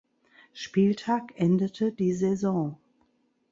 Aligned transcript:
Spieltag 0.53 1.33
endete 1.39 1.91
die 1.91 2.13
Saison. 2.13 2.75